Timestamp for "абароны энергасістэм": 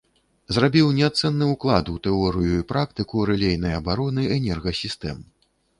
3.83-5.17